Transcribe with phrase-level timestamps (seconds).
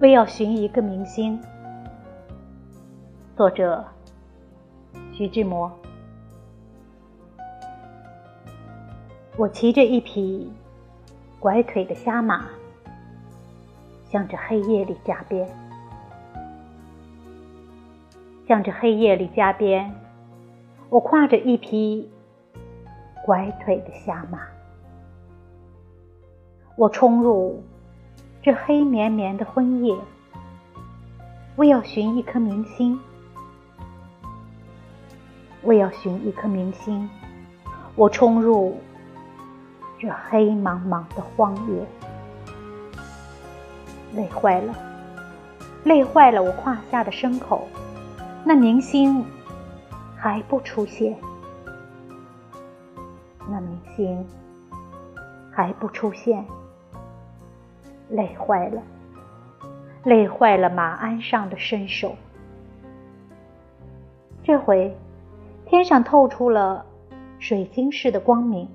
[0.00, 1.40] 为要寻一个明星。
[3.36, 3.84] 作者：
[5.12, 5.70] 徐志摩。
[9.36, 10.52] 我骑着一匹
[11.38, 12.46] 拐腿的瞎马，
[14.10, 15.48] 向着黑夜里加鞭，
[18.48, 19.94] 向着黑夜里加鞭。
[20.90, 22.10] 我跨着一匹
[23.24, 24.40] 拐腿的瞎马，
[26.76, 27.62] 我冲入
[28.44, 29.96] 这黑绵绵的昏夜，
[31.56, 33.00] 为要寻一颗明星，
[35.62, 37.08] 为要寻一颗明星。
[37.94, 38.76] 我冲入
[39.98, 41.86] 这黑茫茫的荒野，
[44.12, 44.74] 累坏了，
[45.84, 47.66] 累坏了我胯下的牲口。
[48.44, 49.24] 那明星。
[50.16, 51.14] 还不出现，
[53.46, 54.26] 那明星
[55.52, 56.42] 还不出现，
[58.10, 58.82] 累坏了，
[60.04, 62.14] 累坏了马鞍上的身手。
[64.42, 64.94] 这回
[65.64, 66.84] 天上透出了
[67.38, 68.68] 水晶似的光明，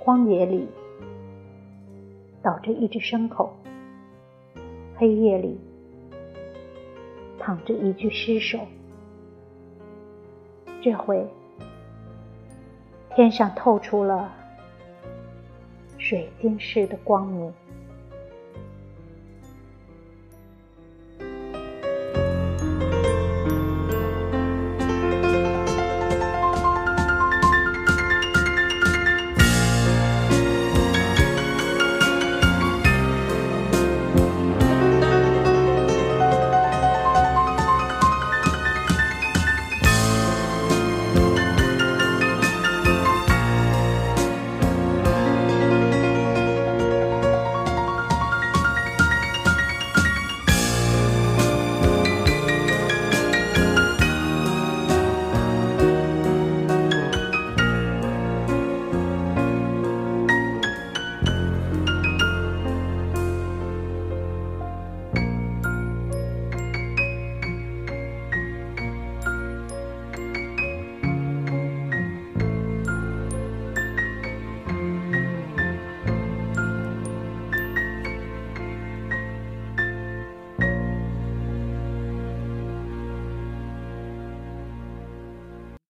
[0.00, 0.68] 荒野里
[2.42, 3.56] 倒着一只牲口，
[4.96, 5.58] 黑夜里
[7.38, 8.58] 躺着一具尸首。
[10.82, 11.26] 这回，
[13.14, 14.30] 天上透出了
[16.06, 17.50] 水晶似的光明。